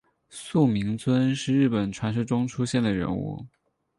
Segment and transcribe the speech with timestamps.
[0.31, 3.45] 素呜尊是日本传说中出现的人物。